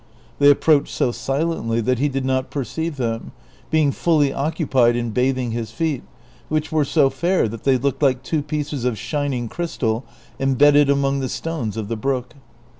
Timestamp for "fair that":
7.11-7.65